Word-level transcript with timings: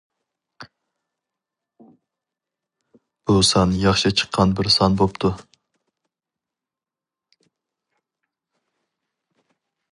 بۇ 3.31 3.35
سان 3.51 3.75
ياخشى 3.83 4.13
چىققان 4.21 4.57
بىر 4.61 4.71
سان 4.77 4.97
بوپتۇ. 5.03 5.33